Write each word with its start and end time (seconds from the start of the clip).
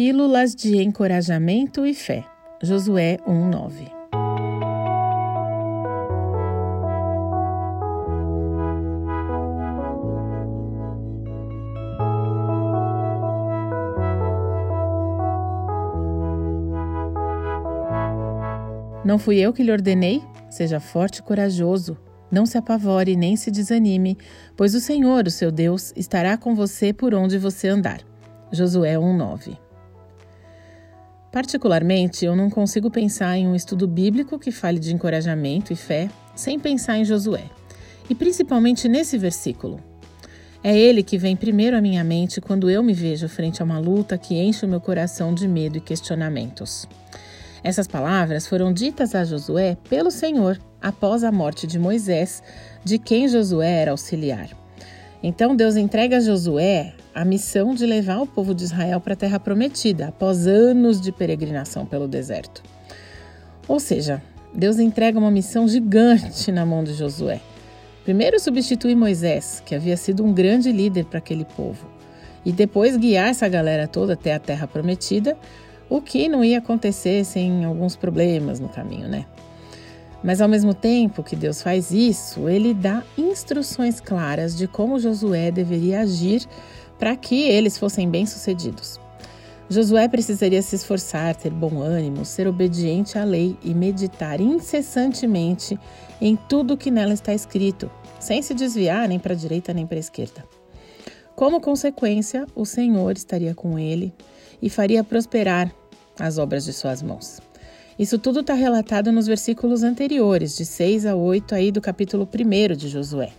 Pílulas 0.00 0.54
de 0.54 0.80
encorajamento 0.80 1.84
e 1.84 1.92
fé. 1.92 2.24
Josué 2.62 3.18
1:9. 3.26 3.90
Não 19.04 19.18
fui 19.18 19.38
eu 19.40 19.52
que 19.52 19.64
lhe 19.64 19.72
ordenei? 19.72 20.22
Seja 20.48 20.78
forte 20.78 21.18
e 21.18 21.22
corajoso. 21.22 21.98
Não 22.30 22.46
se 22.46 22.56
apavore 22.56 23.16
nem 23.16 23.34
se 23.34 23.50
desanime, 23.50 24.16
pois 24.56 24.76
o 24.76 24.80
Senhor, 24.80 25.26
o 25.26 25.30
seu 25.32 25.50
Deus, 25.50 25.92
estará 25.96 26.36
com 26.36 26.54
você 26.54 26.92
por 26.92 27.14
onde 27.14 27.36
você 27.36 27.66
andar. 27.66 27.98
Josué 28.52 28.96
1:9. 28.96 29.58
Particularmente, 31.30 32.24
eu 32.24 32.34
não 32.34 32.48
consigo 32.48 32.90
pensar 32.90 33.36
em 33.36 33.46
um 33.46 33.54
estudo 33.54 33.86
bíblico 33.86 34.38
que 34.38 34.50
fale 34.50 34.78
de 34.78 34.94
encorajamento 34.94 35.72
e 35.72 35.76
fé 35.76 36.08
sem 36.34 36.58
pensar 36.58 36.98
em 36.98 37.04
Josué, 37.04 37.44
e 38.08 38.14
principalmente 38.14 38.88
nesse 38.88 39.18
versículo. 39.18 39.80
É 40.62 40.76
ele 40.76 41.02
que 41.02 41.18
vem 41.18 41.36
primeiro 41.36 41.76
à 41.76 41.80
minha 41.80 42.02
mente 42.02 42.40
quando 42.40 42.68
eu 42.68 42.82
me 42.82 42.92
vejo 42.92 43.28
frente 43.28 43.62
a 43.62 43.64
uma 43.64 43.78
luta 43.78 44.18
que 44.18 44.34
enche 44.34 44.64
o 44.64 44.68
meu 44.68 44.80
coração 44.80 45.32
de 45.32 45.46
medo 45.46 45.78
e 45.78 45.80
questionamentos. 45.80 46.88
Essas 47.62 47.86
palavras 47.86 48.46
foram 48.46 48.72
ditas 48.72 49.14
a 49.14 49.24
Josué 49.24 49.76
pelo 49.88 50.10
Senhor 50.10 50.58
após 50.80 51.22
a 51.24 51.30
morte 51.30 51.66
de 51.66 51.78
Moisés, 51.78 52.42
de 52.84 52.98
quem 52.98 53.28
Josué 53.28 53.82
era 53.82 53.90
auxiliar. 53.90 54.48
Então 55.22 55.54
Deus 55.54 55.76
entrega 55.76 56.16
a 56.16 56.20
Josué 56.20 56.94
a 57.18 57.24
missão 57.24 57.74
de 57.74 57.84
levar 57.84 58.20
o 58.20 58.28
povo 58.28 58.54
de 58.54 58.62
Israel 58.62 59.00
para 59.00 59.14
a 59.14 59.16
terra 59.16 59.40
prometida, 59.40 60.06
após 60.06 60.46
anos 60.46 61.00
de 61.00 61.10
peregrinação 61.10 61.84
pelo 61.84 62.06
deserto. 62.06 62.62
Ou 63.66 63.80
seja, 63.80 64.22
Deus 64.54 64.78
entrega 64.78 65.18
uma 65.18 65.30
missão 65.30 65.66
gigante 65.66 66.52
na 66.52 66.64
mão 66.64 66.84
de 66.84 66.94
Josué. 66.94 67.40
Primeiro 68.04 68.38
substituir 68.38 68.94
Moisés, 68.94 69.60
que 69.66 69.74
havia 69.74 69.96
sido 69.96 70.24
um 70.24 70.32
grande 70.32 70.70
líder 70.70 71.06
para 71.06 71.18
aquele 71.18 71.44
povo, 71.44 71.88
e 72.46 72.52
depois 72.52 72.96
guiar 72.96 73.30
essa 73.30 73.48
galera 73.48 73.88
toda 73.88 74.12
até 74.12 74.32
a 74.34 74.38
terra 74.38 74.68
prometida, 74.68 75.36
o 75.90 76.00
que 76.00 76.28
não 76.28 76.44
ia 76.44 76.58
acontecer 76.58 77.24
sem 77.24 77.64
alguns 77.64 77.96
problemas 77.96 78.60
no 78.60 78.68
caminho, 78.68 79.08
né? 79.08 79.26
Mas 80.22 80.40
ao 80.40 80.48
mesmo 80.48 80.72
tempo 80.72 81.24
que 81.24 81.34
Deus 81.34 81.62
faz 81.62 81.90
isso, 81.90 82.48
ele 82.48 82.72
dá 82.72 83.02
instruções 83.16 83.98
claras 84.00 84.56
de 84.56 84.68
como 84.68 85.00
Josué 85.00 85.50
deveria 85.50 86.02
agir 86.02 86.46
para 86.98 87.16
que 87.16 87.42
eles 87.42 87.78
fossem 87.78 88.08
bem-sucedidos. 88.08 88.98
Josué 89.70 90.08
precisaria 90.08 90.62
se 90.62 90.76
esforçar, 90.76 91.36
ter 91.36 91.50
bom 91.50 91.82
ânimo, 91.82 92.24
ser 92.24 92.48
obediente 92.48 93.18
à 93.18 93.24
lei 93.24 93.56
e 93.62 93.74
meditar 93.74 94.40
incessantemente 94.40 95.78
em 96.20 96.36
tudo 96.48 96.76
que 96.76 96.90
nela 96.90 97.12
está 97.12 97.34
escrito, 97.34 97.90
sem 98.18 98.40
se 98.40 98.54
desviar 98.54 99.06
nem 99.08 99.18
para 99.18 99.34
a 99.34 99.36
direita 99.36 99.74
nem 99.74 99.86
para 99.86 99.98
a 99.98 100.00
esquerda. 100.00 100.44
Como 101.36 101.60
consequência, 101.60 102.46
o 102.54 102.64
Senhor 102.64 103.12
estaria 103.12 103.54
com 103.54 103.78
ele 103.78 104.12
e 104.60 104.70
faria 104.70 105.04
prosperar 105.04 105.72
as 106.18 106.38
obras 106.38 106.64
de 106.64 106.72
suas 106.72 107.02
mãos. 107.02 107.38
Isso 107.98 108.18
tudo 108.18 108.40
está 108.40 108.54
relatado 108.54 109.12
nos 109.12 109.26
versículos 109.26 109.82
anteriores, 109.82 110.56
de 110.56 110.64
6 110.64 111.04
a 111.04 111.14
8 111.14 111.54
aí 111.54 111.70
do 111.70 111.80
capítulo 111.80 112.26
1 112.32 112.76
de 112.76 112.88
Josué. 112.88 113.30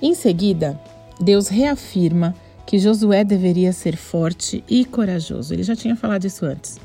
Em 0.00 0.14
seguida, 0.14 0.78
Deus 1.20 1.48
reafirma 1.48 2.34
que 2.66 2.78
Josué 2.78 3.24
deveria 3.24 3.72
ser 3.72 3.96
forte 3.96 4.62
e 4.68 4.84
corajoso. 4.84 5.54
Ele 5.54 5.62
já 5.62 5.74
tinha 5.74 5.96
falado 5.96 6.26
isso 6.26 6.44
antes. 6.44 6.78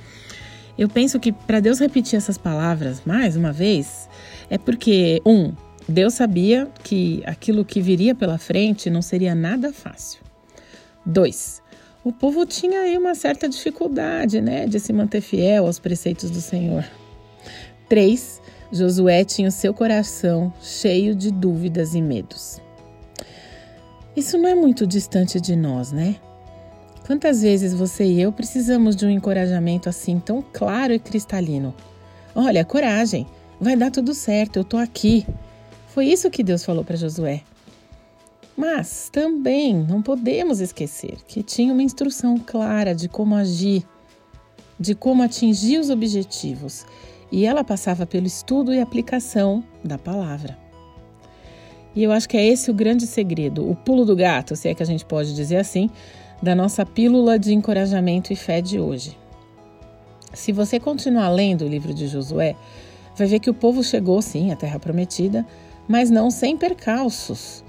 Eu 0.78 0.90
penso 0.90 1.20
que 1.20 1.32
para 1.32 1.60
Deus 1.60 1.80
repetir 1.80 2.18
essas 2.18 2.38
palavras 2.38 3.02
mais 3.06 3.36
uma 3.36 3.52
vez, 3.52 4.10
é 4.50 4.58
porque, 4.58 5.22
um, 5.26 5.54
Deus 5.88 6.16
sabia 6.16 6.68
que 6.84 7.22
aquilo 7.26 7.66
que 7.66 7.82
viria 7.82 8.16
pela 8.16 8.38
frente 8.38 8.90
não 8.90 9.02
seria 9.02 9.36
nada 9.36 9.72
fácil. 9.72 10.22
Dois, 11.06 11.62
o 12.04 12.12
povo 12.12 12.46
tinha 12.46 12.82
aí 12.82 12.98
uma 12.98 13.14
certa 13.14 13.48
dificuldade, 13.48 14.42
né, 14.42 14.66
de 14.66 14.80
se 14.80 14.92
manter 14.92 15.22
fiel 15.22 15.68
aos 15.68 15.80
preceitos 15.80 16.30
do 16.30 16.42
Senhor. 16.42 16.86
3. 17.88 18.42
Josué 18.72 19.24
tinha 19.24 19.50
o 19.50 19.52
seu 19.52 19.74
coração 19.74 20.52
cheio 20.62 21.14
de 21.14 21.30
dúvidas 21.30 21.94
e 21.94 22.02
medos. 22.02 22.60
Isso 24.16 24.38
não 24.38 24.48
é 24.48 24.54
muito 24.54 24.86
distante 24.86 25.42
de 25.42 25.56
nós, 25.56 25.92
né? 25.92 26.16
Quantas 27.06 27.42
vezes 27.42 27.74
você 27.74 28.06
e 28.06 28.22
eu 28.22 28.32
precisamos 28.32 28.96
de 28.96 29.06
um 29.06 29.10
encorajamento 29.10 29.90
assim 29.90 30.20
tão 30.20 30.44
claro 30.54 30.94
e 30.94 31.00
cristalino? 31.00 31.74
Olha, 32.36 32.64
coragem, 32.64 33.28
vai 33.60 33.76
dar 33.76 33.92
tudo 33.92 34.14
certo, 34.14 34.58
eu 34.58 34.64
tô 34.64 34.78
aqui. 34.78 35.26
Foi 35.88 36.06
isso 36.06 36.30
que 36.30 36.44
Deus 36.44 36.64
falou 36.64 36.84
para 36.84 36.96
Josué. 36.96 37.42
Mas 38.56 39.10
também 39.12 39.74
não 39.74 40.02
podemos 40.02 40.62
esquecer 40.62 41.18
que 41.28 41.42
tinha 41.42 41.74
uma 41.74 41.84
instrução 41.84 42.38
clara 42.38 42.94
de 42.94 43.10
como 43.10 43.36
agir, 43.36 43.84
de 44.80 44.94
como 44.94 45.24
atingir 45.24 45.80
os 45.80 45.90
objetivos, 45.90 46.86
e 47.32 47.46
ela 47.46 47.64
passava 47.64 48.06
pelo 48.06 48.28
estudo 48.28 48.72
e 48.72 48.80
aplicação 48.80 49.64
da 49.84 49.98
palavra. 49.98 50.63
E 51.96 52.04
eu 52.04 52.12
acho 52.12 52.28
que 52.28 52.38
é 52.38 52.46
esse 52.46 52.72
o 52.72 52.74
grande 52.74 53.06
segredo, 53.06 53.70
o 53.70 53.76
pulo 53.76 54.06
do 54.06 54.16
gato, 54.16 54.56
se 54.56 54.68
é 54.68 54.74
que 54.74 54.82
a 54.82 54.86
gente 54.86 55.06
pode 55.06 55.34
dizer 55.36 55.58
assim, 55.58 55.90
da 56.42 56.56
nossa 56.56 56.86
pílula 56.86 57.38
de 57.38 57.54
encorajamento 57.54 58.34
e 58.34 58.36
fé 58.36 58.62
de 58.62 58.80
hoje. 58.80 59.18
Se 60.34 60.52
você 60.52 60.80
continuar 60.80 61.30
lendo 61.30 61.66
o 61.66 61.68
livro 61.68 61.94
de 61.94 62.08
Josué, 62.08 62.56
vai 63.16 63.28
ver 63.28 63.40
que 63.40 63.50
o 63.50 63.54
povo 63.54 63.84
chegou 63.84 64.22
sim 64.22 64.52
à 64.52 64.56
terra 64.56 64.80
prometida, 64.80 65.46
mas 65.88 66.10
não 66.10 66.32
sem 66.32 66.58
percalços 66.58 67.64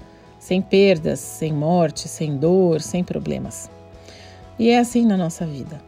sem 0.45 0.61
perdas, 0.61 1.19
sem 1.19 1.51
morte, 1.51 2.07
sem 2.07 2.37
dor, 2.37 2.79
sem 2.79 3.03
problemas. 3.03 3.67
E 4.59 4.69
é 4.69 4.77
assim 4.77 5.03
na 5.03 5.17
nossa 5.17 5.43
vida. 5.43 5.81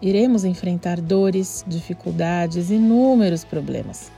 Iremos 0.00 0.44
enfrentar 0.44 1.00
dores, 1.00 1.64
dificuldades, 1.66 2.70
inúmeros 2.70 3.44
problemas. 3.44 4.12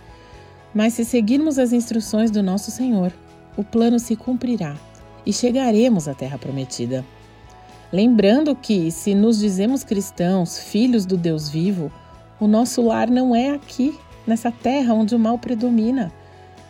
Mas 0.74 0.92
se 0.92 1.02
seguirmos 1.02 1.58
as 1.58 1.72
instruções 1.72 2.30
do 2.30 2.42
nosso 2.42 2.70
Senhor, 2.70 3.10
o 3.56 3.64
plano 3.64 3.98
se 3.98 4.14
cumprirá 4.16 4.76
e 5.24 5.32
chegaremos 5.32 6.06
à 6.06 6.14
Terra 6.14 6.38
Prometida. 6.38 7.04
Lembrando 7.92 8.54
que, 8.54 8.90
se 8.90 9.14
nos 9.14 9.38
dizemos 9.38 9.84
cristãos, 9.84 10.58
filhos 10.58 11.06
do 11.06 11.16
Deus 11.16 11.48
vivo, 11.48 11.90
o 12.38 12.46
nosso 12.46 12.82
lar 12.82 13.08
não 13.08 13.34
é 13.34 13.50
aqui, 13.50 13.98
nessa 14.26 14.50
terra 14.50 14.92
onde 14.92 15.14
o 15.14 15.18
mal 15.18 15.38
predomina, 15.38 16.12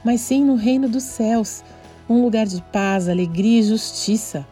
mas 0.04 0.20
sim 0.20 0.44
no 0.44 0.54
reino 0.54 0.88
dos 0.88 1.02
céus, 1.02 1.64
um 2.08 2.22
lugar 2.22 2.46
de 2.46 2.62
paz, 2.70 3.08
alegria 3.08 3.60
e 3.60 3.64
justiça. 3.64 4.46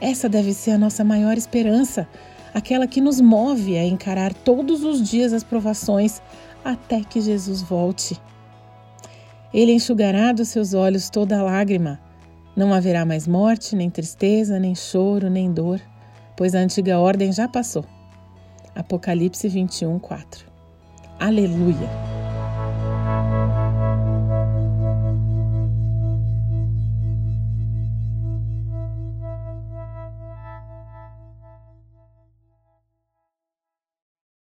Essa 0.00 0.28
deve 0.28 0.52
ser 0.52 0.72
a 0.72 0.78
nossa 0.78 1.02
maior 1.02 1.36
esperança, 1.36 2.06
aquela 2.54 2.86
que 2.86 3.00
nos 3.00 3.20
move 3.20 3.76
a 3.76 3.84
encarar 3.84 4.32
todos 4.32 4.84
os 4.84 5.02
dias 5.02 5.32
as 5.32 5.42
provações 5.42 6.22
até 6.64 7.00
que 7.02 7.20
Jesus 7.20 7.62
volte. 7.62 8.20
Ele 9.52 9.72
enxugará 9.72 10.32
dos 10.32 10.48
seus 10.48 10.74
olhos 10.74 11.10
toda 11.10 11.42
lágrima. 11.42 12.00
Não 12.56 12.72
haverá 12.72 13.04
mais 13.04 13.26
morte, 13.26 13.74
nem 13.74 13.90
tristeza, 13.90 14.58
nem 14.58 14.74
choro, 14.74 15.28
nem 15.28 15.52
dor, 15.52 15.80
pois 16.36 16.54
a 16.54 16.58
antiga 16.58 16.98
ordem 16.98 17.32
já 17.32 17.48
passou. 17.48 17.84
Apocalipse 18.74 19.48
21, 19.48 19.98
4. 19.98 20.46
Aleluia! 21.18 22.09